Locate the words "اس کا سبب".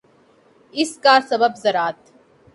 0.75-1.51